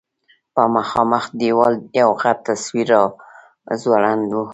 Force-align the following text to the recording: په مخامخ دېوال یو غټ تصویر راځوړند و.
په 0.53 0.63
مخامخ 0.75 1.23
دېوال 1.39 1.75
یو 2.01 2.09
غټ 2.21 2.37
تصویر 2.47 2.87
راځوړند 3.67 4.29
و. 4.35 4.41